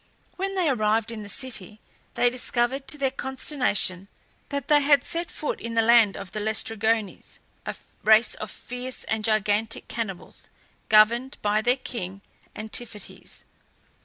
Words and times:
When 0.35 0.55
they 0.55 0.67
arrived 0.67 1.11
in 1.11 1.21
the 1.21 1.29
city 1.29 1.79
they 2.15 2.31
discovered 2.31 2.87
to 2.87 2.97
their 2.97 3.11
consternation 3.11 4.07
that 4.49 4.67
they 4.67 4.79
had 4.81 5.03
set 5.03 5.29
foot 5.29 5.61
in 5.61 5.75
the 5.75 5.83
land 5.83 6.17
of 6.17 6.31
the 6.31 6.39
Laestrygones, 6.39 7.37
a 7.67 7.75
race 8.03 8.33
of 8.33 8.49
fierce 8.49 9.03
and 9.03 9.23
gigantic 9.23 9.87
cannibals, 9.87 10.49
governed 10.89 11.37
by 11.43 11.61
their 11.61 11.77
king 11.77 12.23
Antiphates. 12.55 13.45